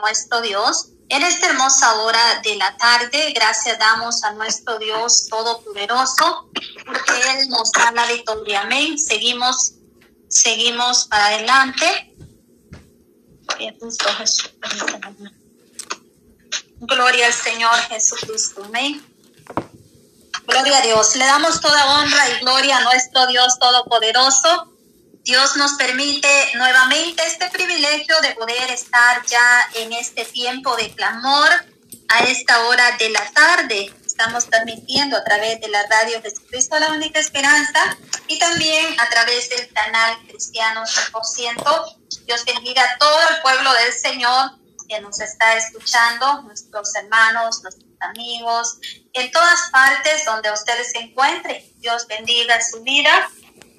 [0.00, 0.88] nuestro Dios.
[1.08, 6.50] En esta hermosa hora de la tarde, gracias damos a nuestro Dios Todopoderoso,
[6.86, 8.60] porque Él nos da la victoria.
[8.62, 8.96] Amén.
[8.96, 9.72] Seguimos,
[10.28, 12.14] seguimos para adelante.
[16.80, 18.62] Gloria al Señor Jesucristo.
[18.64, 19.04] Amén.
[20.46, 21.16] Gloria a Dios.
[21.16, 24.69] Le damos toda honra y gloria a nuestro Dios Todopoderoso
[25.22, 31.48] Dios nos permite nuevamente este privilegio de poder estar ya en este tiempo de clamor
[32.08, 33.92] a esta hora de la tarde.
[34.04, 39.50] Estamos transmitiendo a través de la radio Jesucristo la única esperanza y también a través
[39.50, 41.98] del canal Cristiano 100%.
[42.24, 44.52] Dios bendiga a todo el pueblo del Señor
[44.88, 48.78] que nos está escuchando, nuestros hermanos, nuestros amigos,
[49.12, 51.62] en todas partes donde ustedes se encuentren.
[51.76, 53.30] Dios bendiga su vida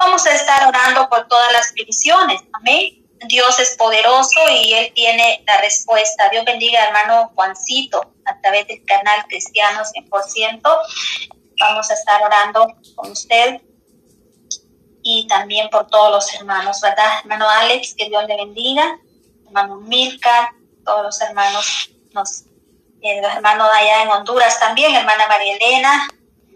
[0.04, 2.42] Vamos a estar orando por todas las peticiones.
[2.54, 3.06] Amén.
[3.28, 6.28] Dios es poderoso y Él tiene la respuesta.
[6.32, 10.60] Dios bendiga hermano Juancito a través del canal Cristiano 100%.
[11.60, 13.62] Vamos a estar orando con usted
[15.04, 17.20] y también por todos los hermanos, ¿verdad?
[17.20, 18.98] Hermano Alex, que Dios le bendiga.
[19.46, 22.46] Hermano Milka, todos los hermanos, los,
[23.04, 26.08] los hermanos allá en Honduras también, hermana María Elena,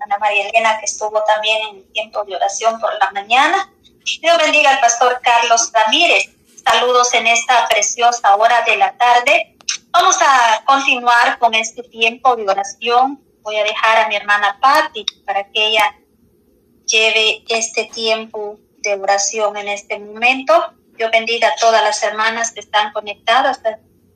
[0.05, 3.73] Ana María Elena, que estuvo también en el tiempo de oración por la mañana.
[4.21, 6.29] Dios bendiga al pastor Carlos Ramírez.
[6.63, 9.57] Saludos en esta preciosa hora de la tarde.
[9.89, 13.19] Vamos a continuar con este tiempo de oración.
[13.41, 15.95] Voy a dejar a mi hermana Patti para que ella
[16.85, 20.53] lleve este tiempo de oración en este momento.
[20.97, 23.59] Dios bendiga a todas las hermanas que están conectadas.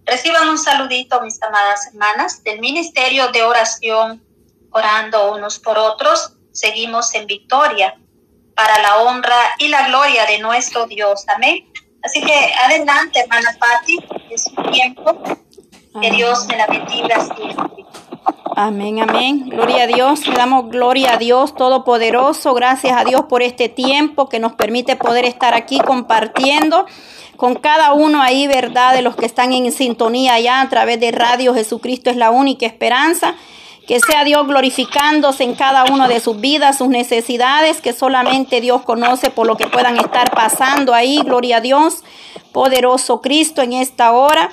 [0.06, 4.29] Reciban un saludito, mis amadas hermanas, del Ministerio de Oración
[4.72, 7.98] orando unos por otros, seguimos en victoria
[8.56, 11.26] para la honra y la gloria de nuestro Dios.
[11.34, 11.72] Amén.
[12.04, 13.98] Así que adelante, hermana Patti,
[14.30, 15.22] es su tiempo.
[16.02, 17.86] Que Dios me la bendiga siempre.
[18.56, 19.50] Amén, amén.
[19.50, 20.28] Gloria a Dios.
[20.28, 22.54] Le damos gloria a Dios Todopoderoso.
[22.54, 26.86] Gracias a Dios por este tiempo que nos permite poder estar aquí compartiendo
[27.38, 28.94] con cada uno ahí, ¿verdad?
[28.94, 32.66] De los que están en sintonía allá a través de Radio Jesucristo es la única
[32.66, 33.36] esperanza.
[33.90, 38.84] Que sea Dios glorificándose en cada uno de sus vidas, sus necesidades, que solamente Dios
[38.84, 41.20] conoce por lo que puedan estar pasando ahí.
[41.24, 42.04] Gloria a Dios,
[42.52, 44.52] poderoso Cristo en esta hora.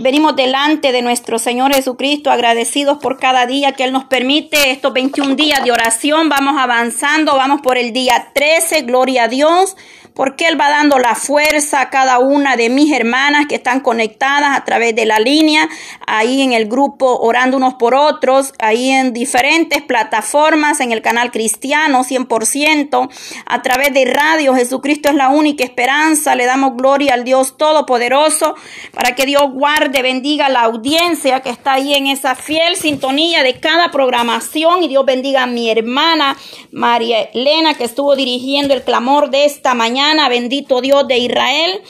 [0.00, 4.94] Venimos delante de nuestro Señor Jesucristo agradecidos por cada día que Él nos permite, estos
[4.94, 6.30] 21 días de oración.
[6.30, 9.76] Vamos avanzando, vamos por el día 13, gloria a Dios
[10.14, 14.56] porque Él va dando la fuerza a cada una de mis hermanas que están conectadas
[14.56, 15.68] a través de la línea,
[16.06, 21.30] ahí en el grupo orando unos por otros, ahí en diferentes plataformas, en el canal
[21.30, 23.08] cristiano 100%,
[23.46, 24.54] a través de radio.
[24.54, 26.34] Jesucristo es la única esperanza.
[26.34, 28.54] Le damos gloria al Dios Todopoderoso
[28.92, 33.60] para que Dios guarde, bendiga la audiencia que está ahí en esa fiel sintonía de
[33.60, 36.36] cada programación y Dios bendiga a mi hermana
[36.70, 41.82] María Elena que estuvo dirigiendo el clamor de esta mañana bendito Dios de Israel.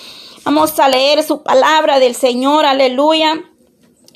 [0.45, 3.45] Vamos a leer su palabra del Señor, aleluya.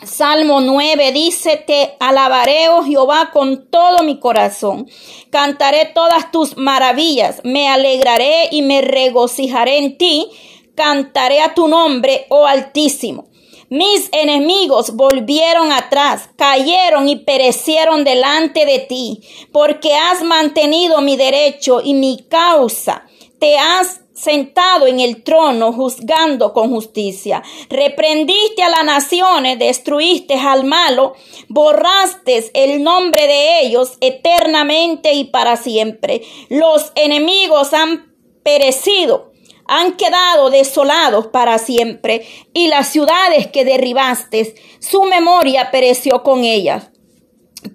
[0.03, 4.89] Salmo 9 dice, te alabaré, oh Jehová, con todo mi corazón.
[5.31, 10.29] Cantaré todas tus maravillas, me alegraré y me regocijaré en ti.
[10.75, 13.27] Cantaré a tu nombre, oh Altísimo.
[13.75, 19.21] Mis enemigos volvieron atrás, cayeron y perecieron delante de ti,
[19.51, 23.05] porque has mantenido mi derecho y mi causa
[23.41, 27.43] te has sentado en el trono juzgando con justicia.
[27.69, 31.15] Reprendiste a las naciones, destruiste al malo,
[31.49, 36.23] borraste el nombre de ellos eternamente y para siempre.
[36.49, 38.15] Los enemigos han
[38.45, 39.33] perecido,
[39.67, 46.91] han quedado desolados para siempre, y las ciudades que derribaste, su memoria pereció con ellas.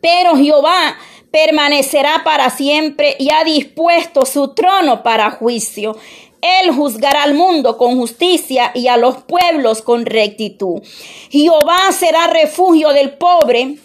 [0.01, 0.97] Pero Jehová
[1.31, 5.97] permanecerá para siempre y ha dispuesto su trono para juicio.
[6.41, 10.81] Él juzgará al mundo con justicia y a los pueblos con rectitud.
[11.29, 13.77] Jehová será refugio del pobre,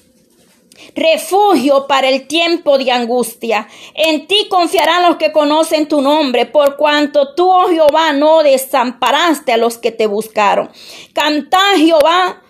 [0.95, 3.69] refugio para el tiempo de angustia.
[3.95, 9.53] En ti confiarán los que conocen tu nombre, por cuanto tú, oh Jehová, no desamparaste
[9.53, 10.71] a los que te buscaron.
[11.13, 12.43] Canta Jehová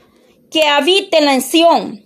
[0.50, 2.04] que habite en la Sión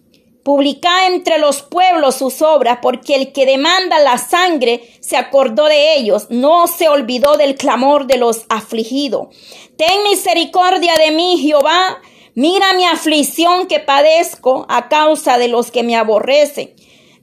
[0.48, 5.96] Publica entre los pueblos sus obras, porque el que demanda la sangre se acordó de
[5.96, 9.28] ellos, no se olvidó del clamor de los afligidos.
[9.76, 12.00] Ten misericordia de mí, Jehová,
[12.34, 16.74] mira mi aflicción que padezco a causa de los que me aborrecen.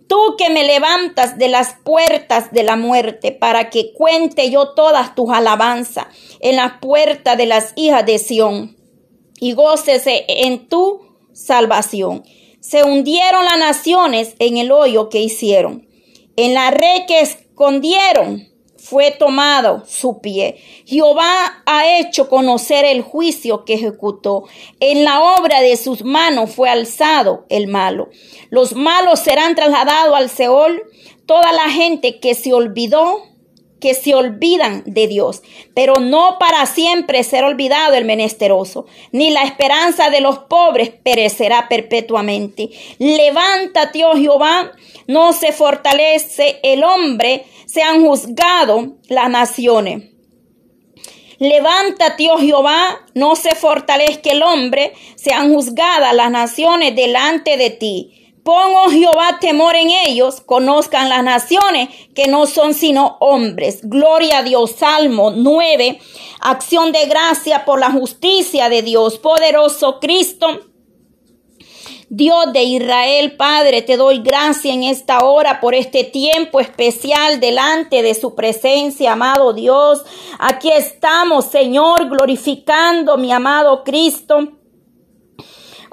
[0.07, 5.15] Tú que me levantas de las puertas de la muerte para que cuente yo todas
[5.15, 6.07] tus alabanzas
[6.41, 8.75] en la puerta de las hijas de Sión.
[9.39, 11.01] y gócese en tu
[11.33, 12.23] salvación.
[12.61, 15.87] Se hundieron las naciones en el hoyo que hicieron.
[16.37, 18.54] En la red que escondieron
[18.85, 20.57] fue tomado su pie.
[20.85, 24.43] Jehová ha hecho conocer el juicio que ejecutó.
[24.79, 28.09] En la obra de sus manos fue alzado el malo.
[28.51, 30.83] Los malos serán trasladados al Seol.
[31.25, 33.23] Toda la gente que se olvidó
[33.79, 35.43] que se olvidan de Dios,
[35.73, 41.67] pero no para siempre será olvidado el menesteroso, ni la esperanza de los pobres perecerá
[41.67, 42.69] perpetuamente.
[42.99, 44.71] Levántate, oh Jehová,
[45.07, 50.15] no se fortalece el hombre, se han juzgado las naciones.
[51.37, 58.24] Levántate, oh Jehová, no se fortalezca el hombre, sean juzgadas las naciones delante de ti.
[58.45, 63.79] Pongo Jehová temor en ellos, conozcan las naciones que no son sino hombres.
[63.81, 64.75] Gloria a Dios.
[64.77, 65.99] Salmo 9.
[66.41, 69.17] Acción de gracia por la justicia de Dios.
[69.17, 70.59] Poderoso Cristo.
[72.09, 78.03] Dios de Israel, Padre, te doy gracia en esta hora por este tiempo especial delante
[78.03, 80.03] de su presencia, amado Dios.
[80.37, 84.54] Aquí estamos, Señor, glorificando mi amado Cristo.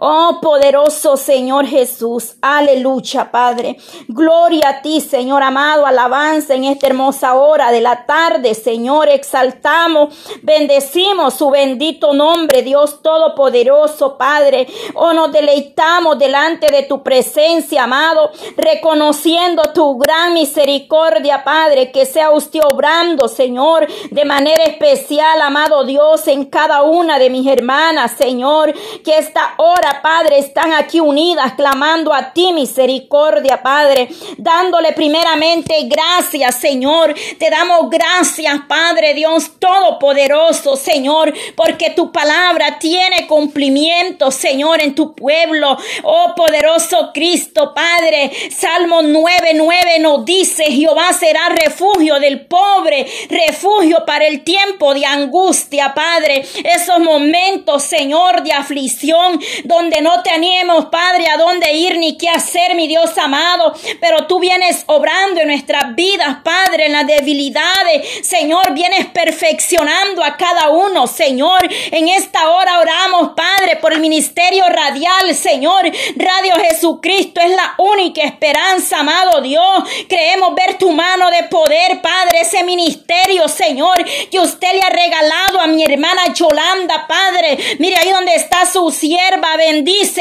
[0.05, 3.77] Oh poderoso Señor Jesús, aleluya Padre.
[4.09, 10.13] Gloria a ti Señor amado, alabanza en esta hermosa hora de la tarde Señor, exaltamos,
[10.43, 14.67] bendecimos su bendito nombre Dios Todopoderoso Padre.
[14.95, 22.33] Oh nos deleitamos delante de tu presencia amado, reconociendo tu gran misericordia Padre, que sea
[22.33, 28.75] usted obrando Señor de manera especial amado Dios en cada una de mis hermanas Señor,
[29.05, 34.09] que esta hora Padre, están aquí unidas clamando a ti misericordia, Padre,
[34.39, 37.15] dándole primeramente gracias, Señor.
[37.39, 45.15] Te damos gracias, Padre Dios Todopoderoso, Señor, porque tu palabra tiene cumplimiento, Señor, en tu
[45.15, 45.77] pueblo.
[46.03, 48.31] Oh poderoso Cristo, Padre.
[48.51, 55.95] Salmo 9:9 nos dice, Jehová será refugio del pobre, refugio para el tiempo de angustia,
[55.95, 56.45] Padre.
[56.65, 62.29] Esos momentos, Señor, de aflicción, donde donde no tenemos, Padre, a dónde ir ni qué
[62.29, 63.75] hacer, mi Dios amado.
[64.01, 68.27] Pero tú vienes obrando en nuestras vidas, Padre, en las debilidades.
[68.27, 71.59] Señor, vienes perfeccionando a cada uno, Señor.
[71.91, 75.91] En esta hora oramos, Padre, por el ministerio radial, Señor.
[76.15, 79.83] Radio Jesucristo es la única esperanza, amado Dios.
[80.09, 85.61] Creemos ver tu mano de poder, Padre, ese ministerio, Señor, que usted le ha regalado
[85.61, 87.59] a mi hermana Yolanda, Padre.
[87.81, 89.57] Mire ahí donde está su sierva,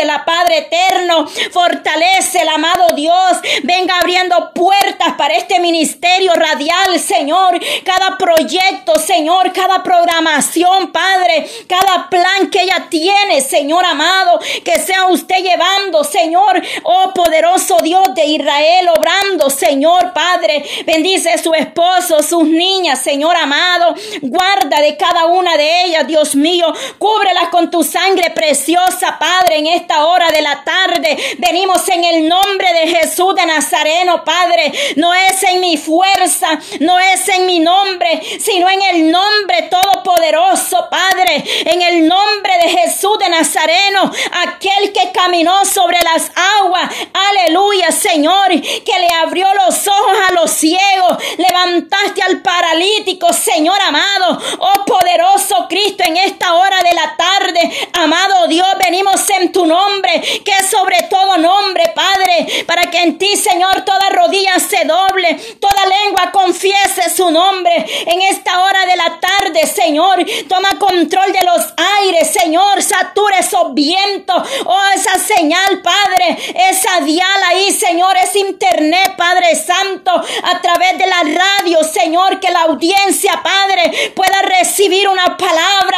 [0.06, 1.28] la Padre eterno.
[1.52, 3.38] Fortalece el amado Dios.
[3.64, 7.60] Venga abriendo puertas para este ministerio radial, Señor.
[7.84, 9.52] Cada proyecto, Señor.
[9.54, 11.48] Cada programación, Padre.
[11.68, 14.40] Cada plan que ella tiene, Señor amado.
[14.64, 16.62] Que sea usted llevando, Señor.
[16.84, 20.64] Oh poderoso Dios de Israel, obrando, Señor Padre.
[20.86, 23.96] Bendice a su esposo, sus niñas, Señor amado.
[24.22, 26.72] Guarda de cada una de ellas, Dios mío.
[26.98, 29.31] Cúbrelas con tu sangre preciosa, Padre.
[29.32, 31.18] Padre, en esta hora de la tarde.
[31.38, 34.74] Venimos en el nombre de Jesús de Nazareno, Padre.
[34.98, 40.88] No es en mi fuerza, no es en mi nombre, sino en el nombre todopoderoso,
[40.90, 41.44] Padre.
[41.66, 44.12] En el nombre de Jesús de Nazareno,
[44.48, 46.30] aquel que caminó sobre las
[46.60, 46.92] aguas.
[47.30, 51.18] Aleluya, Señor, que le abrió los ojos a los ciegos.
[51.38, 54.42] Levantaste al paralítico, Señor amado.
[54.60, 60.22] Oh poderoso Cristo, en esta hora de la tarde, amado Dios, venimos en tu nombre,
[60.44, 65.36] que es sobre todo nombre, Padre, para que en ti, Señor, toda rodilla se doble,
[65.60, 67.86] toda lengua confiese su nombre.
[68.06, 71.62] En esta hora de la tarde, Señor, toma control de los
[72.02, 76.38] aires, Señor, satura esos vientos, oh, esa señal, Padre,
[76.70, 82.52] esa dial ahí, Señor, es internet, Padre Santo, a través de la radio, Señor, que
[82.52, 85.91] la audiencia, Padre, pueda recibir una palabra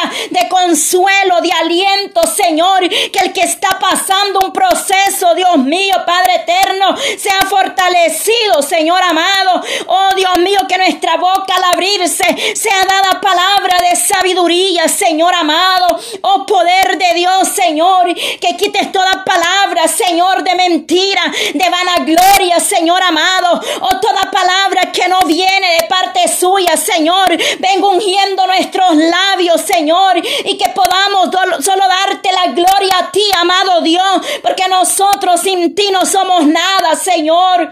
[0.63, 6.95] consuelo, de aliento, Señor, que el que está pasando un proceso, Dios mío, Padre eterno,
[7.17, 9.61] sea fortalecido, Señor amado.
[9.87, 15.99] Oh Dios mío, que nuestra boca al abrirse sea dada palabra de sabiduría, Señor amado.
[16.21, 23.01] Oh poder de Dios, Señor, que quites toda palabra, Señor, de mentira, de vanagloria, Señor
[23.03, 23.61] amado.
[23.81, 27.37] Oh toda palabra que no viene de parte suya, Señor.
[27.59, 30.21] Vengo ungiendo nuestros labios, Señor,
[30.57, 31.29] que podamos
[31.63, 36.95] solo darte la gloria a ti, amado Dios, porque nosotros sin ti no somos nada,
[36.95, 37.71] Señor.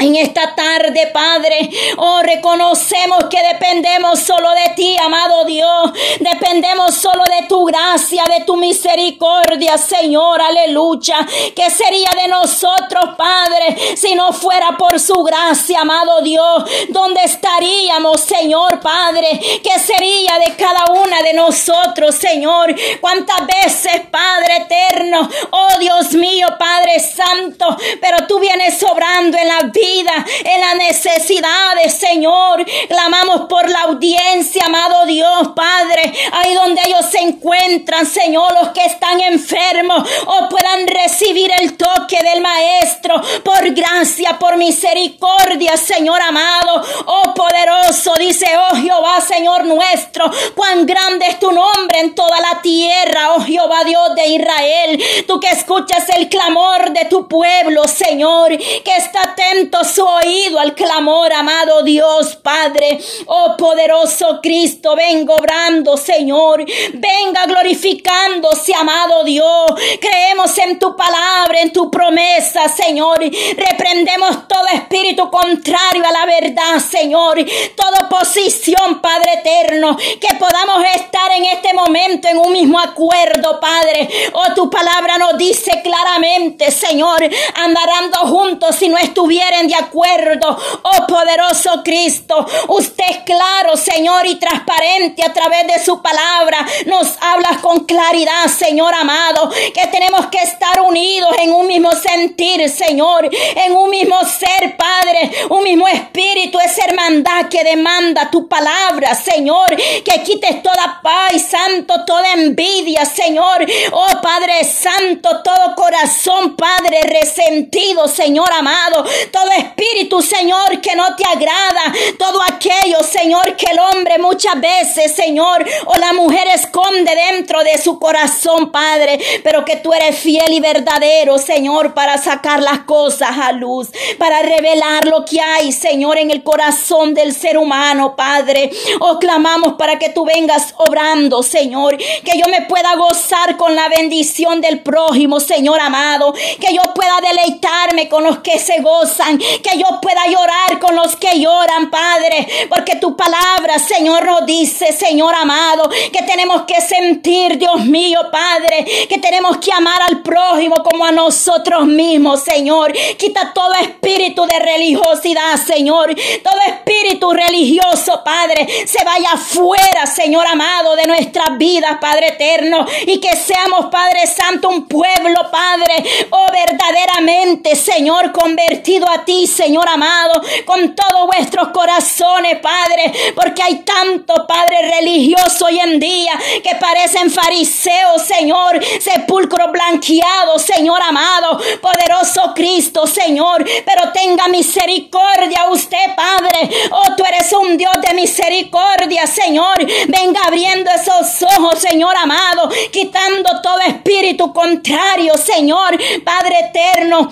[0.00, 5.92] En esta tarde, Padre, oh, reconocemos que dependemos solo de ti, amado Dios.
[6.18, 10.40] Dependemos solo de tu gracia, de tu misericordia, Señor.
[10.40, 11.18] Aleluya.
[11.54, 16.64] ¿Qué sería de nosotros, Padre, si no fuera por su gracia, amado Dios?
[16.88, 19.38] ¿Dónde estaríamos, Señor, Padre?
[19.62, 20.89] ¿Qué sería de cada
[21.22, 22.74] de nosotros, Señor?
[23.00, 25.28] ¿Cuántas veces, Padre eterno?
[25.50, 31.94] Oh, Dios mío, Padre Santo, pero tú vienes sobrando en la vida en las necesidades,
[31.94, 32.64] Señor.
[32.88, 36.12] Clamamos por la audiencia, amado Dios, Padre.
[36.32, 42.18] Ahí donde ellos se encuentran, Señor, los que están enfermos o puedan recibir el toque
[42.22, 46.82] del Maestro por gracia, por misericordia, Señor amado.
[47.06, 52.62] Oh poderoso, dice, oh Jehová, Señor nuestro, cuán grande es tu nombre en toda la
[52.62, 55.02] tierra, oh Jehová Dios de Israel.
[55.26, 60.74] Tú que escuchas el clamor de tu pueblo, Señor, que está atento su oído al
[60.74, 62.98] clamor, amado Dios Padre.
[63.26, 66.64] Oh poderoso Cristo, venga obrando, Señor.
[66.94, 69.66] Venga glorificándose, amado Dios.
[70.00, 73.18] Creemos en tu palabra, en tu promesa, Señor.
[73.20, 77.38] Reprendemos todo espíritu contrario a la verdad, Señor.
[77.76, 79.96] Toda oposición, Padre eterno.
[79.96, 84.08] Que podamos estar en este momento en un mismo acuerdo, Padre.
[84.32, 87.18] Oh, tu palabra nos dice claramente, Señor,
[87.54, 90.56] andarán juntos si no estuvieran de acuerdo.
[90.82, 96.66] Oh poderoso Cristo, usted es claro, Señor, y transparente a través de su palabra.
[96.86, 102.68] Nos hablas con claridad, Señor amado, que tenemos que estar unidos en un mismo sentir,
[102.68, 109.14] Señor, en un mismo ser, Padre, un mismo espíritu, esa hermandad que demanda tu palabra,
[109.14, 113.64] Señor, que quites toda paz, Santo, toda envidia, Señor.
[113.92, 121.24] Oh Padre Santo, todo corazón, Padre, resentido, Señor amado, todo espíritu, Señor, que no te
[121.24, 127.62] agrada, todo aquello, Señor, que el hombre muchas veces, Señor, o la mujer esconde dentro
[127.62, 132.80] de su corazón, Padre, pero que tú eres fiel y verdadero, Señor, para sacar las
[132.80, 138.16] cosas a luz, para revelar lo que hay, Señor, en el corazón del ser humano,
[138.16, 138.70] Padre.
[139.00, 143.88] Oh, clamamos para que tú vengas obrando, Señor, que yo me pueda gozar con la
[143.88, 149.78] bendición del prójimo, Señor amado, que yo pueda deleitarme con los que se gozan, que
[149.78, 155.34] yo pueda llorar con los que lloran, Padre, porque tu palabra, Señor, nos dice, Señor
[155.34, 161.04] amado, que tenemos que sentir, Dios mío, Padre, que tenemos que amar al prójimo como
[161.04, 162.92] a nosotros mismos, Señor.
[163.18, 170.94] Quita todo espíritu de religiosidad, Señor, todo espíritu religioso, Padre, se vaya fuera, Señor amado,
[170.94, 177.74] de nuestras vidas, Padre eterno, y que seamos, Padre Santo, un pueblo, Padre, oh verdaderamente,
[177.74, 184.90] Señor, convertido a ti, Señor amado, con todos vuestros corazones, Padre, porque hay tanto, Padre
[184.96, 193.64] religioso hoy en día que parecen fariseos, Señor, sepulcro blanqueado, Señor amado, poderoso Cristo, Señor,
[193.86, 196.70] pero tenga misericordia usted, Padre.
[196.90, 199.78] Oh, tú eres un Dios de misericordia, Señor.
[200.08, 207.30] Venga abriendo esos ojos, Señor amado, quitando todo espíritu contrario, Señor, Padre eterno.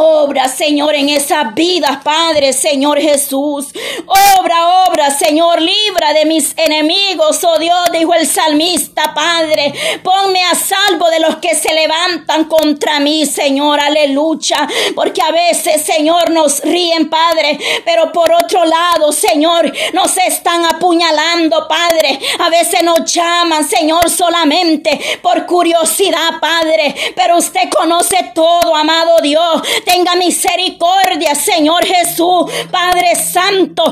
[0.00, 3.66] Obra, Señor, en esas vidas, Padre, Señor Jesús.
[4.06, 9.72] Obra, obra, Señor, libra de mis enemigos, oh Dios, dijo el salmista, Padre.
[10.04, 14.68] Ponme a salvo de los que se levantan contra mí, Señor, aleluya.
[14.94, 21.66] Porque a veces, Señor, nos ríen, Padre, pero por otro lado, Señor, nos están apuñalando,
[21.66, 22.20] Padre.
[22.38, 26.94] A veces nos llaman, Señor, solamente por curiosidad, Padre.
[27.16, 32.52] Pero usted conoce todo, amado Dios Tenga misericordia, Señor Jesús.
[32.70, 33.82] Padre Santo,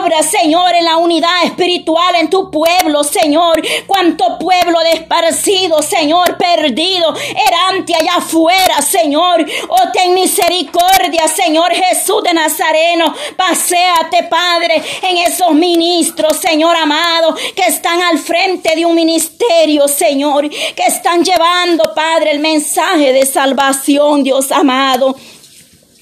[0.00, 3.62] obra, Señor, en la unidad espiritual en tu pueblo, Señor.
[3.86, 7.14] Cuánto pueblo desparcido, Señor, perdido,
[7.46, 9.46] erante allá afuera, Señor.
[9.68, 13.14] Oh, ten misericordia, Señor Jesús de Nazareno.
[13.36, 20.48] Paseate, Padre, en esos ministros, Señor amado, que están al frente de un ministerio, Señor,
[20.50, 25.14] que están llevando, Padre, el mensaje de salvación, Dios amado.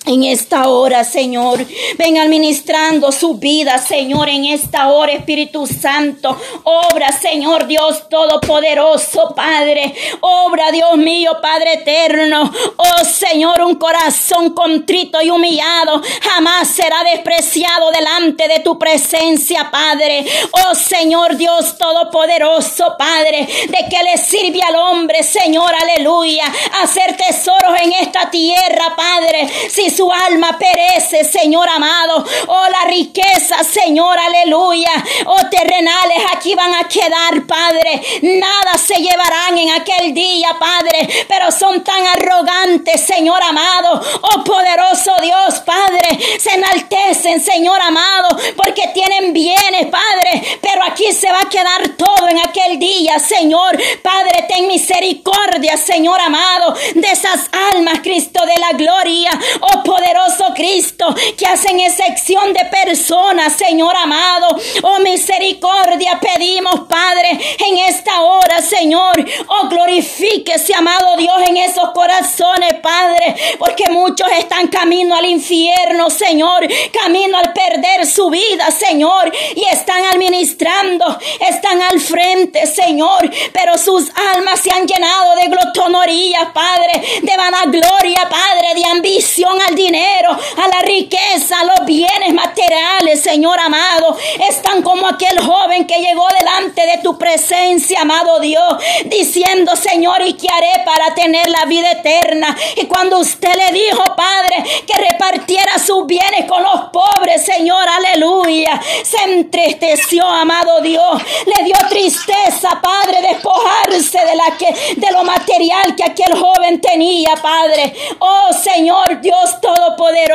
[0.07, 1.65] En esta hora, Señor,
[1.97, 6.39] ven administrando su vida, Señor, en esta hora, Espíritu Santo.
[6.65, 9.95] Obra, Señor Dios Todopoderoso, Padre.
[10.21, 12.53] Obra, Dios mío, Padre eterno.
[12.77, 20.27] Oh, Señor, un corazón contrito y humillado jamás será despreciado delante de tu presencia, Padre.
[20.51, 23.49] Oh, Señor Dios Todopoderoso, Padre.
[23.69, 26.45] ¿De qué le sirve al hombre, Señor, aleluya?
[26.83, 29.49] Hacer tesoros en esta tierra, Padre.
[29.71, 32.25] Si su alma perece, Señor amado.
[32.47, 34.93] Oh, la riqueza, Señor, aleluya.
[35.27, 38.03] Oh, terrenales aquí van a quedar, Padre.
[38.23, 41.09] Nada se llevarán en aquel día, Padre.
[41.29, 44.01] Pero son tan arrogantes, Señor amado.
[44.23, 46.19] Oh, poderoso Dios, Padre.
[46.39, 50.59] Se enaltecen, Señor amado, porque tienen bienes, Padre.
[50.61, 53.79] Pero aquí se va a quedar todo en aquel día, Señor.
[54.03, 59.31] Padre, ten misericordia, Señor amado, de esas almas, Cristo de la gloria.
[59.61, 64.49] Oh, poderoso Cristo, que hacen excepción de personas, Señor amado.
[64.83, 69.13] Oh, misericordia pedimos, Padre, en esta hora, Señor.
[69.49, 76.67] Oh, glorifíquese, amado Dios, en esos corazones, Padre, porque muchos están camino al infierno, Señor,
[76.93, 84.11] camino al perder su vida, Señor, y están administrando, están al frente, Señor, pero sus
[84.35, 90.69] almas se han llenado de glotonoría, Padre, de vanagloria, Padre, de ambición al dinero, a
[90.69, 94.17] la riqueza, a los bienes materiales, Señor amado.
[94.49, 98.75] Están como aquel joven que llegó delante de tu presencia, amado Dios,
[99.07, 102.57] diciendo, Señor, ¿y qué haré para tener la vida eterna?
[102.77, 108.81] Y cuando usted le dijo, Padre, que repartiera sus bienes con los pobres, Señor, aleluya,
[109.03, 115.95] se entristeció, amado Dios, le dio tristeza, Padre, despojarse de la que de lo material
[115.97, 117.95] que aquel joven tenía, Padre.
[118.19, 120.34] Oh Señor Dios todopoderoso,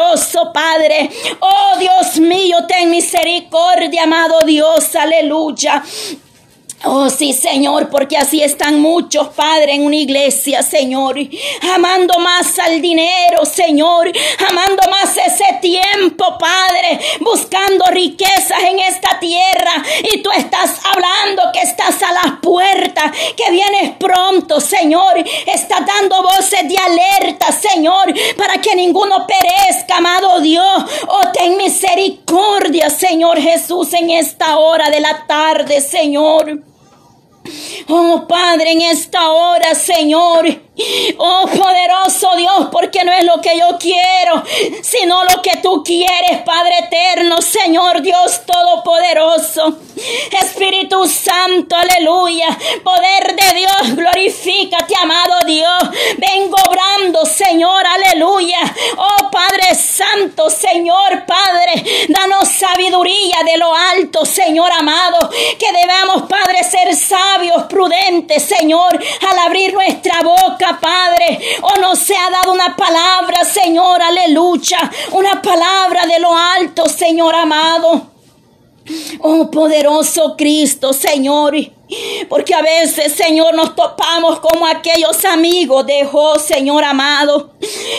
[0.53, 1.09] Padre.
[1.39, 5.83] Oh Dios mío, ten misericordia, amado Dios, aleluya.
[6.85, 11.17] Oh sí, Señor, porque así están muchos, Padre, en una iglesia, Señor,
[11.75, 14.09] amando más al dinero, Señor,
[14.49, 19.83] amando más ese tiempo, Padre, buscando riquezas en esta tierra.
[20.13, 25.17] Y tú estás hablando que estás a las puertas, que vienes pronto, Señor.
[25.17, 30.83] Estás dando voces de alerta, Señor, para que ninguno perezca, amado Dios.
[31.09, 36.68] Oh, ten misericordia, Señor Jesús, en esta hora de la tarde, Señor.
[37.87, 40.45] Oh Padre, en esta hora, Señor,
[41.17, 44.43] Oh poderoso Dios, porque no es lo que yo quiero,
[44.81, 49.77] sino lo que tú quieres, Padre eterno, Señor Dios todopoderoso.
[50.41, 52.57] Espíritu Santo, aleluya.
[52.83, 55.79] Poder de Dios, glorifícate, amado Dios.
[56.17, 58.59] Vengo obrando, Señor, aleluya.
[58.97, 59.48] Oh Padre
[60.49, 65.29] Señor Padre, danos sabiduría de lo alto, Señor amado.
[65.29, 68.99] Que debamos, Padre, ser sabios, prudentes, Señor,
[69.31, 71.39] al abrir nuestra boca Padre.
[71.61, 74.91] O oh, nos ha dado una palabra, Señor, aleluya.
[75.11, 78.11] Una palabra de lo alto, Señor amado.
[79.19, 81.78] Oh poderoso Cristo, Señor.
[82.27, 86.07] Porque a veces, Señor, nos topamos como aquellos amigos de
[86.45, 87.51] Señor amado,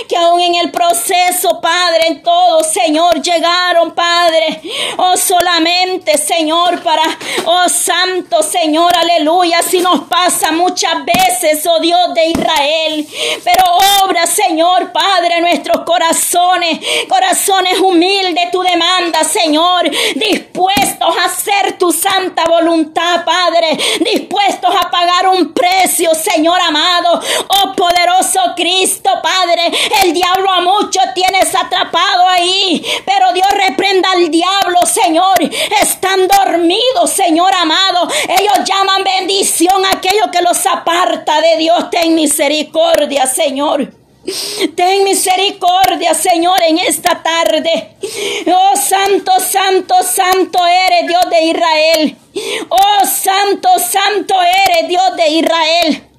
[0.08, 4.60] que aún en el proceso, Padre, en todo, Señor, llegaron, Padre,
[4.96, 7.02] oh solamente, Señor, para,
[7.44, 13.06] oh Santo, Señor, aleluya, si nos pasa muchas veces, oh Dios de Israel,
[13.44, 13.64] pero
[14.04, 22.44] obra, Señor, Padre, nuestros corazones, corazones humildes, tu demanda, Señor, dispuestos a hacer tu santa
[22.46, 27.20] voluntad, Padre, dispuestos a pagar un precio, Señor amado.
[27.48, 29.62] Oh poderoso Cristo, Padre,
[30.02, 35.38] el diablo a muchos tienes atrapado ahí, pero Dios reprenda al diablo, Señor.
[35.82, 38.08] Están dormidos, Señor amado.
[38.28, 41.90] Ellos llaman bendición a aquello que los aparta de Dios.
[41.90, 43.99] Ten misericordia, Señor.
[44.76, 47.96] Ten misericordia, Señor, en esta tarde.
[48.46, 52.16] Oh, santo, santo, santo eres Dios de Israel.
[52.68, 54.34] Oh, santo, santo
[54.68, 56.09] eres Dios de Israel.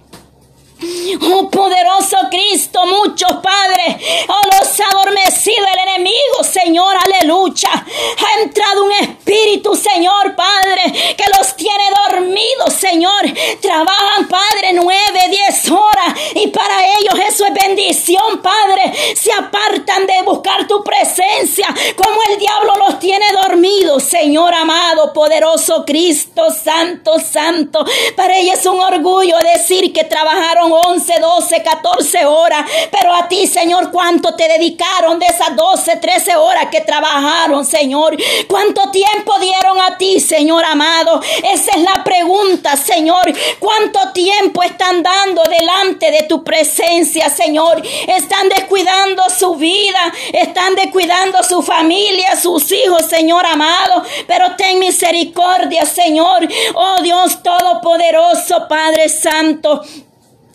[0.84, 7.70] Oh poderoso Cristo, muchos padres, oh los ha adormecido el enemigo, Señor, aleluya.
[7.72, 13.22] Ha entrado un espíritu, Señor, Padre, que los tiene dormidos, Señor.
[13.62, 18.92] Trabajan, Padre, nueve, diez horas y para ellos eso es bendición, Padre.
[19.16, 25.86] Se apartan de buscar tu presencia, como el diablo los tiene dormidos, Señor amado, poderoso
[25.86, 27.86] Cristo, santo, santo.
[28.16, 32.66] Para ellos es un orgullo decir que trabajaron 11, 12, 14 horas.
[32.92, 38.18] Pero a ti, Señor, ¿cuánto te dedicaron de esas 12, 13 horas que trabajaron, Señor?
[38.48, 41.22] ¿Cuánto tiempo dieron a ti, Señor amado?
[41.44, 43.32] Esa es la pregunta, Señor.
[43.60, 47.82] ¿Cuánto tiempo están dando delante de tu presencia, Señor?
[48.08, 54.04] Están descuidando su vida, están descuidando su familia, sus hijos, Señor amado.
[54.28, 56.48] Pero ten misericordia, Señor.
[56.76, 59.82] Oh Dios Todopoderoso, Padre Santo.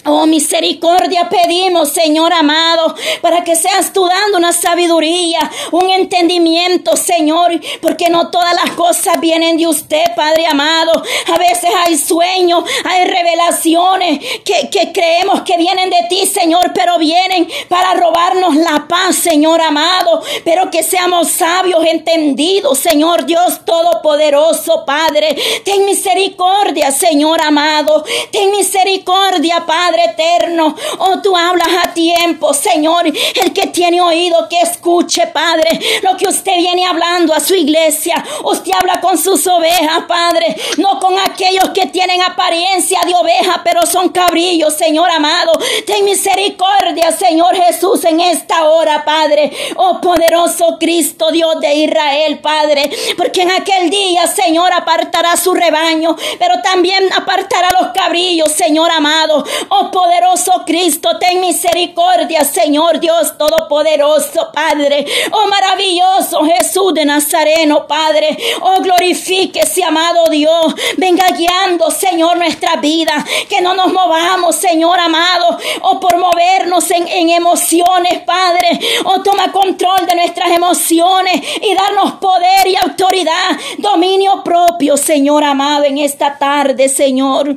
[0.08, 7.60] Oh, misericordia pedimos, Señor amado, para que seas tú dando una sabiduría, un entendimiento, Señor,
[7.82, 10.92] porque no todas las cosas vienen de usted, Padre amado.
[11.26, 16.98] A veces hay sueños, hay revelaciones que, que creemos que vienen de ti, Señor, pero
[16.98, 20.22] vienen para robarnos la paz, Señor amado.
[20.44, 25.36] Pero que seamos sabios, entendidos, Señor Dios Todopoderoso, Padre.
[25.64, 28.04] Ten misericordia, Señor amado.
[28.30, 30.74] Ten misericordia, Padre eterno.
[30.98, 33.06] Oh, tú hablas a tiempo, Señor.
[33.06, 38.22] El que tiene oído, que escuche, Padre, lo que usted viene hablando a su iglesia.
[38.44, 43.86] Usted habla con sus ovejas, Padre, no con aquellos que tienen apariencia de oveja, pero
[43.86, 45.52] son cabrillos, Señor amado.
[45.86, 49.50] Ten misericordia, Señor Jesús, en esta hora, Padre.
[49.76, 52.90] Oh, poderoso Cristo, Dios de Israel, Padre.
[53.16, 59.44] Porque en aquel día, Señor, apartará su rebaño, pero también apartará los cabrillos, Señor amado.
[59.68, 65.06] Oh, poderoso Cristo, ten misericordia, Señor Dios Todopoderoso, Padre.
[65.32, 68.36] Oh, maravilloso Jesús de Nazareno, Padre.
[68.60, 70.74] Oh, glorifíquese, amado Dios.
[70.96, 73.12] Venga guiando, Señor, nuestra vida.
[73.48, 75.58] Que no nos movamos, Señor amado.
[75.82, 78.78] Oh, por movernos en, en emociones, Padre.
[79.04, 85.84] Oh, toma control de nuestras emociones y darnos poder y autoridad, dominio propio, Señor amado,
[85.84, 87.56] en esta tarde, Señor.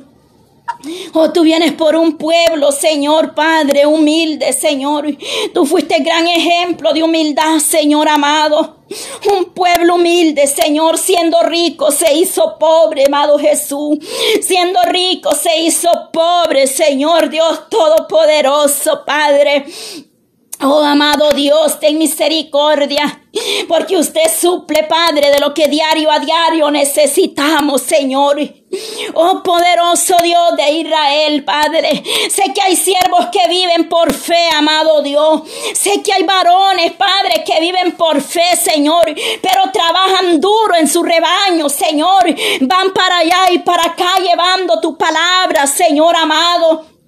[1.13, 5.05] Oh, tú vienes por un pueblo, Señor Padre, humilde, Señor.
[5.53, 8.77] Tú fuiste gran ejemplo de humildad, Señor amado.
[9.38, 13.99] Un pueblo humilde, Señor, siendo rico se hizo pobre, amado Jesús.
[14.41, 19.65] Siendo rico se hizo pobre, Señor Dios Todopoderoso, Padre.
[20.62, 23.22] Oh, amado Dios, ten misericordia,
[23.69, 28.38] porque usted suple, Padre, de lo que diario a diario necesitamos, Señor.
[29.13, 32.04] Oh, poderoso Dios de Israel, Padre.
[32.30, 35.43] Sé que hay siervos que viven por fe, amado Dios.
[35.74, 41.02] Sé que hay varones, Padre, que viven por fe, Señor, pero trabajan duro en su
[41.04, 42.36] rebaño, Señor.
[42.62, 46.98] Van para allá y para acá llevando tu palabra, Señor amado.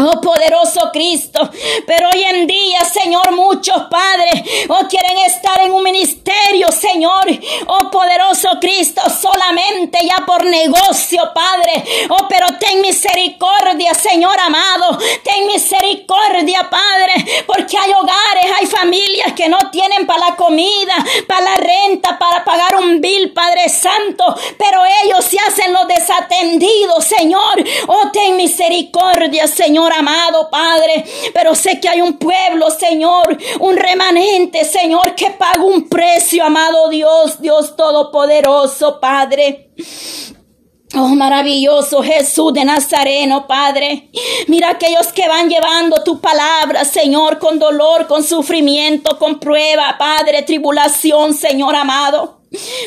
[0.00, 1.50] Oh poderoso Cristo,
[1.84, 7.24] pero hoy en día, Señor, muchos padres, oh quieren estar en un ministerio, Señor,
[7.66, 15.46] oh poderoso Cristo, solamente ya por negocio, Padre, oh pero ten misericordia, Señor amado, ten
[15.48, 20.94] misericordia, Padre, porque hay hogares, hay familias que no tienen para la comida,
[21.26, 24.24] para la renta, para pagar un bill, Padre Santo,
[24.56, 31.04] pero ellos se hacen los desatendidos, Señor, oh ten misericordia, Señor amado, Padre.
[31.32, 36.88] Pero sé que hay un pueblo, Señor, un remanente, Señor, que paga un precio, amado
[36.88, 39.70] Dios, Dios Todopoderoso, Padre.
[40.94, 44.10] Oh, maravilloso Jesús de Nazareno, Padre.
[44.46, 50.42] Mira aquellos que van llevando tu palabra, Señor, con dolor, con sufrimiento, con prueba, Padre,
[50.42, 52.37] tribulación, Señor amado.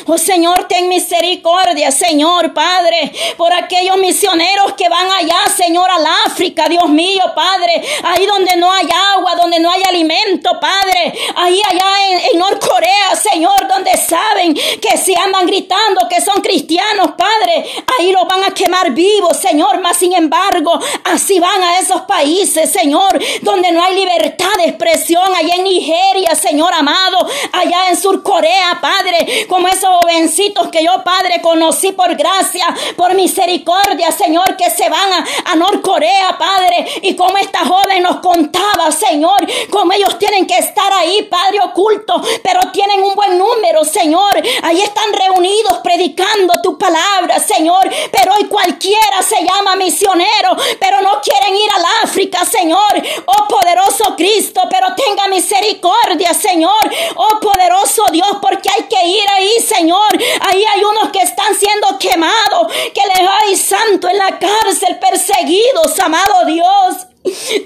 [0.06, 6.68] Oh Señor, ten misericordia, Señor Padre, por aquellos misioneros que van allá, Señor, al África,
[6.68, 11.86] Dios mío, Padre, ahí donde no hay agua, donde no hay alimento, Padre, ahí allá
[12.08, 17.64] en, en Norcorea, Señor, donde saben que si andan gritando que son cristianos, Padre,
[17.98, 22.68] ahí los van a quemar vivos, Señor, más sin embargo, así van a esos países,
[22.68, 28.80] Señor, donde no hay libertad de expresión, allá en Nigeria, Señor amado, allá en Surcorea,
[28.80, 32.64] Padre, como esos jovencitos que yo, Padre, conocí por gracia,
[32.96, 35.12] por misericordia, Señor, que se van
[35.44, 40.90] a, Norcorea, Padre, y como esta joven nos contaba, Señor, como ellos tienen que estar
[40.94, 47.38] ahí, Padre, oculto, pero tienen un buen número, Señor, ahí están reunidos predicando tu palabra,
[47.38, 53.48] Señor, pero hoy cualquiera se llama misionero, pero no quieren ir al África, Señor, oh
[53.48, 60.18] poderoso Cristo, pero tenga misericordia, Señor, oh poderoso Dios, porque hay que ir ahí Señor.
[60.40, 65.98] Ahí hay unos que están siendo quemados, que les hay santo en la cárcel, perseguidos,
[65.98, 67.06] amado Dios.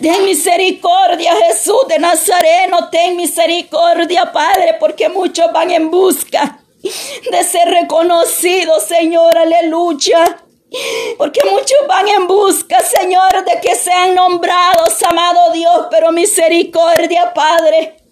[0.00, 7.68] Ten misericordia, Jesús de Nazareno, ten misericordia, Padre, porque muchos van en busca de ser
[7.68, 10.42] reconocidos, Señor, aleluya.
[11.16, 18.05] Porque muchos van en busca, Señor, de que sean nombrados, amado Dios, pero misericordia, Padre.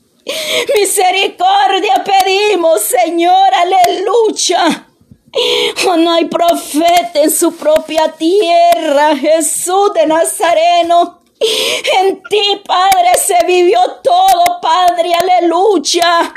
[0.75, 4.89] Misericordia pedimos, Señor, aleluya.
[5.89, 11.21] Oh, no hay profeta en su propia tierra, Jesús de Nazareno.
[11.99, 16.33] En ti, Padre, se vivió todo, Padre, aleluya.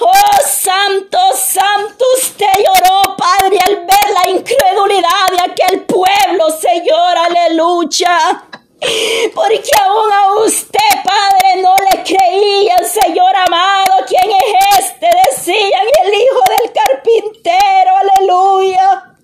[0.00, 8.47] Oh, santo, santo, usted lloró, Padre, al ver la incredulidad de aquel pueblo, Señor, aleluya.
[9.34, 14.04] Porque aún a usted, Padre, no le creían, Señor amado.
[14.06, 15.08] ¿Quién es este?
[15.30, 19.16] Decían el hijo del carpintero, aleluya.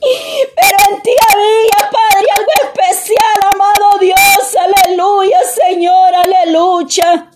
[0.00, 7.30] Pero en ti había, Padre, algo especial, amado Dios, aleluya, Señor, aleluya.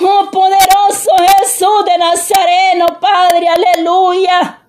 [0.00, 4.64] Oh poderoso Jesús de Nazareno, Padre, aleluya.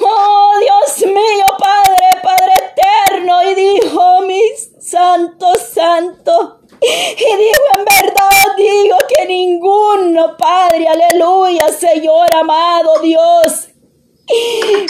[0.00, 4.40] Oh Dios mío, Padre, Padre eterno, y dijo mi
[4.80, 6.60] santo, santo.
[6.80, 13.68] Y dijo en verdad, digo que ninguno, Padre, aleluya, Señor amado Dios.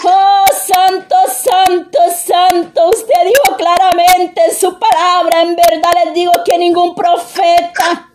[0.04, 2.88] Oh, santo, santo, santo.
[2.88, 8.10] Usted dijo claramente en su palabra, en verdad les digo que ningún profeta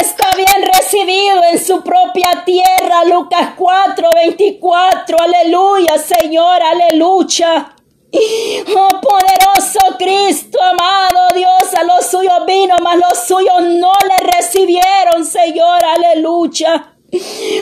[0.00, 3.04] está bien recibido en su propia tierra.
[3.04, 5.16] Lucas 4, 24.
[5.18, 7.74] Aleluya, Señor, aleluya.
[8.10, 15.24] Oh poderoso Cristo, amado Dios, a los suyos vino, mas los suyos no le recibieron,
[15.24, 16.94] Señor, aleluya.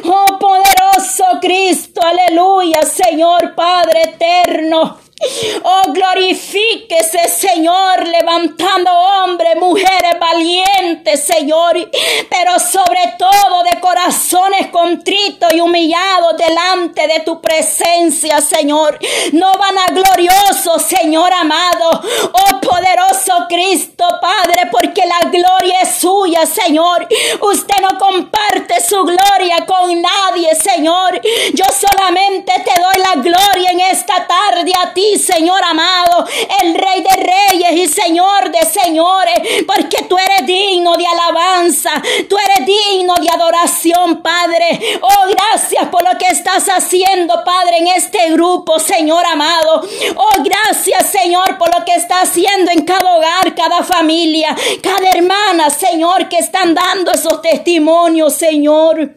[0.04, 4.98] Oh poderoso Cristo, aleluya, Señor Padre eterno.
[5.18, 11.90] Oh, glorifíquese, Señor, levantando hombres, mujeres valientes, Señor,
[12.28, 18.98] pero sobre todo de corazones contritos y humillados delante de tu presencia, Señor.
[19.32, 22.02] No van a glorioso, Señor amado.
[22.32, 27.08] Oh, poderoso Cristo, Padre, porque la gloria es suya, Señor.
[27.40, 31.20] Usted no comparte su gloria con nadie, Señor.
[31.54, 36.26] Yo solamente te doy la gloria en esta tarde a ti Señor amado,
[36.62, 42.36] el Rey de Reyes y Señor de Señores, porque tú eres digno de alabanza, tú
[42.36, 44.98] eres digno de adoración, Padre.
[45.00, 49.82] Oh, gracias por lo que estás haciendo, Padre, en este grupo, Señor amado.
[50.16, 55.70] Oh, gracias, Señor, por lo que estás haciendo en cada hogar, cada familia, cada hermana,
[55.70, 59.16] Señor, que están dando esos testimonios, Señor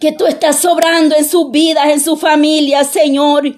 [0.00, 3.56] que tú estás sobrando en sus vidas, en su familia, Señor.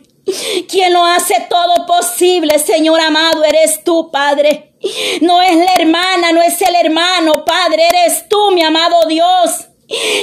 [0.68, 4.72] Quien lo hace todo posible, Señor amado, eres tú, Padre.
[5.20, 9.66] No es la hermana, no es el hermano, Padre, eres tú, mi amado Dios,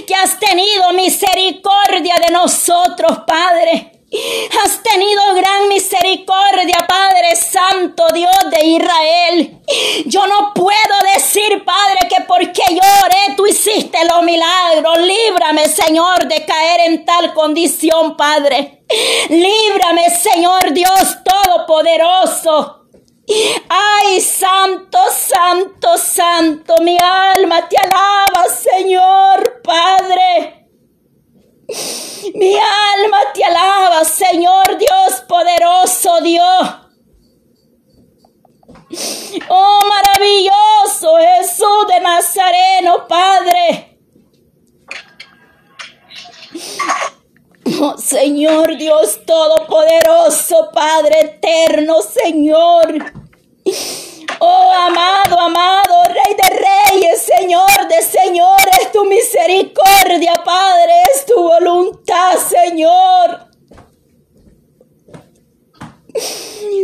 [0.05, 3.90] que has tenido misericordia de nosotros, Padre.
[4.13, 9.61] Has tenido gran misericordia, Padre Santo, Dios de Israel.
[10.05, 14.97] Yo no puedo decir, Padre, que porque lloré tú hiciste los milagros.
[14.99, 18.83] Líbrame, Señor, de caer en tal condición, Padre.
[19.29, 22.87] Líbrame, Señor Dios Todopoderoso.
[23.69, 30.60] Ay, santo, santo, santo, mi alma te alaba, Señor, Padre.
[32.35, 36.81] Mi alma te alaba, Señor Dios poderoso Dios.
[39.49, 43.99] Oh, maravilloso Jesús de Nazareno, Padre.
[47.79, 53.13] Oh, Señor Dios Todopoderoso, Padre eterno, Señor.
[54.39, 62.33] Oh, amado, amado, Rey de Reyes, Señor de Señores, tu misericordia, Padre, es tu voluntad,
[62.37, 63.47] Señor.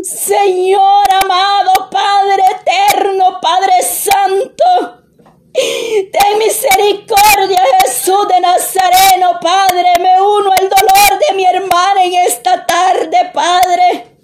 [0.03, 5.03] Señor amado, Padre eterno, Padre santo.
[5.53, 9.99] Ten misericordia, Jesús de Nazareno, Padre.
[9.99, 14.16] Me uno el dolor de mi hermana en esta tarde, Padre.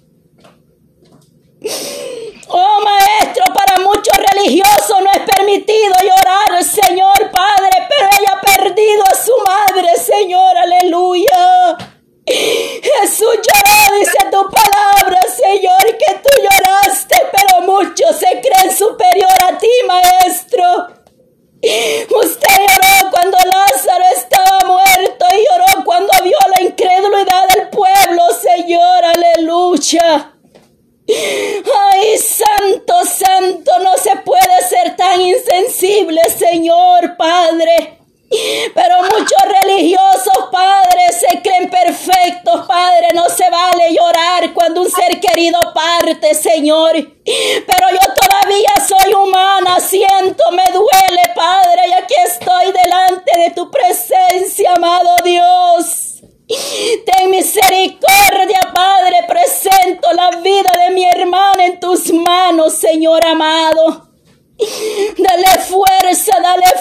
[2.48, 5.63] Oh Maestro, para muchos religiosos no es permitido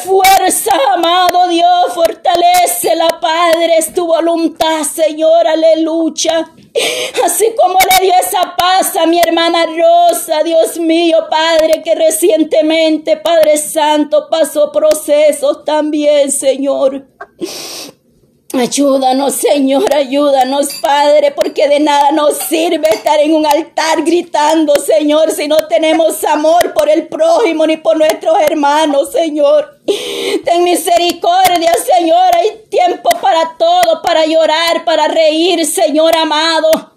[0.04, 1.94] fuerza, amado Dios.
[1.94, 3.78] Fortalece la Padre.
[3.78, 5.48] Es tu voluntad, Señor.
[5.48, 6.52] Aleluya.
[7.24, 13.18] Así como le dio esa paz a mi hermana Rosa, Dios mío, Padre, que recientemente,
[13.18, 17.08] Padre Santo, pasó procesos también, Señor.
[18.56, 25.32] Ayúdanos, Señor, ayúdanos, Padre, porque de nada nos sirve estar en un altar gritando, Señor,
[25.32, 29.80] si no tenemos amor por el prójimo ni por nuestros hermanos, Señor.
[30.46, 36.93] Ten misericordia, Señor, hay tiempo para todo, para llorar, para reír, Señor amado.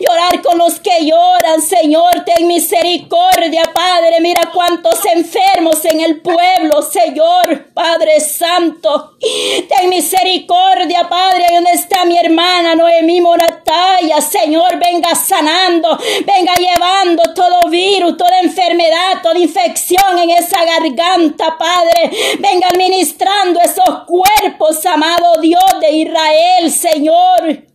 [0.00, 4.20] Llorar con los que lloran, Señor, ten misericordia, Padre.
[4.20, 9.16] Mira cuántos enfermos en el pueblo, Señor, Padre Santo.
[9.20, 11.46] Ten misericordia, Padre.
[11.52, 14.20] ¿Dónde está mi hermana Noemí Morataya?
[14.20, 22.10] Señor, venga sanando, venga llevando todo virus, toda enfermedad, toda infección en esa garganta, Padre.
[22.38, 27.70] Venga administrando esos cuerpos, amado Dios de Israel, Señor.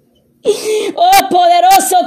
[0.96, 1.55] Oh poderoso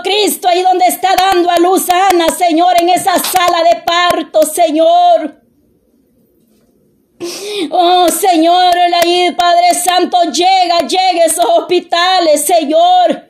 [0.09, 5.43] Cristo, ahí donde está dando a luz Ana, Señor, en esa sala de parto, Señor.
[7.71, 13.29] Oh Señor, ahí Padre Santo, llega, llega a esos hospitales, Señor.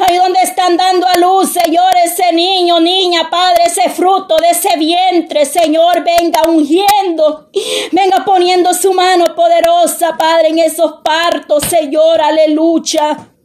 [0.00, 4.76] Ahí donde están dando a luz, Señor, ese niño, niña, Padre, ese fruto de ese
[4.78, 7.50] vientre, Señor, venga ungiendo,
[7.92, 13.35] venga poniendo su mano poderosa, Padre, en esos partos, Señor, aleluya.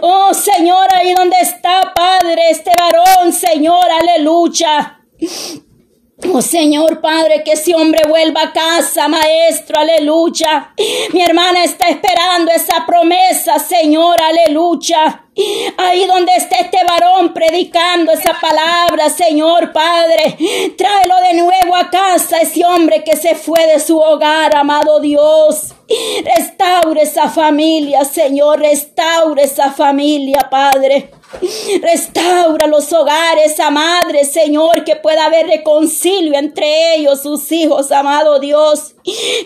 [0.00, 5.00] Oh Señor, ahí donde está, Padre, este varón, Señor, aleluya.
[6.32, 10.72] Oh Señor Padre, que ese hombre vuelva a casa, Maestro, aleluya.
[11.12, 15.29] Mi hermana está esperando esa promesa, Señor, aleluya.
[15.76, 20.36] Ahí donde está este varón predicando esa palabra, Señor Padre,
[20.76, 25.74] tráelo de nuevo a casa, ese hombre que se fue de su hogar, amado Dios.
[26.24, 31.10] Restaure esa familia, Señor, restaure esa familia, Padre.
[31.80, 38.40] Restaura los hogares, a madre, Señor, que pueda haber reconcilio entre ellos, sus hijos, amado
[38.40, 38.96] Dios.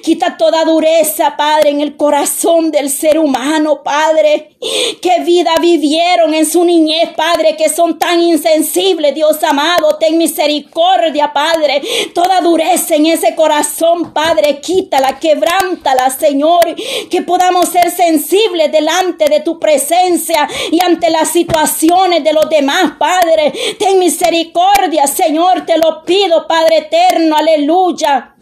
[0.02, 4.56] Quita toda dureza, Padre, en el corazón del ser humano, Padre.
[5.02, 9.96] Qué vida vivieron en su niñez, Padre, que son tan insensibles, Dios amado.
[9.98, 11.82] Ten misericordia, Padre.
[12.14, 16.74] Toda dureza en ese corazón, Padre, quítala, quebrántala, Señor.
[17.10, 22.92] Que podamos ser sensibles delante de tu presencia y ante las situaciones de los demás,
[22.98, 23.52] Padre.
[23.78, 28.33] Ten misericordia, Señor, te lo pido, Padre eterno, aleluya.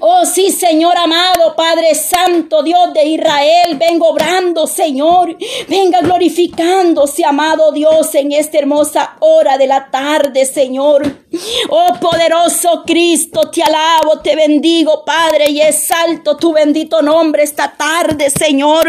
[0.00, 5.36] Oh sí, Señor amado, Padre Santo, Dios de Israel, vengo obrando, Señor.
[5.68, 11.02] Venga glorificándose, amado Dios, en esta hermosa hora de la tarde, Señor.
[11.68, 18.30] Oh poderoso Cristo, te alabo, te bendigo, Padre, y exalto tu bendito nombre esta tarde,
[18.30, 18.88] Señor.